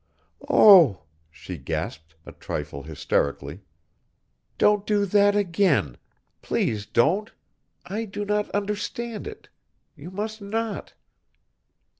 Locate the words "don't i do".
6.87-8.25